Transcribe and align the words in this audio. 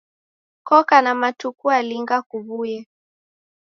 Koka 0.67 0.95
na 1.03 1.13
matuku 1.21 1.65
alinga 1.77 2.17
kuw'uye? 2.29 2.79